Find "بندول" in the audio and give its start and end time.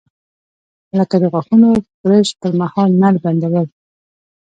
3.23-3.67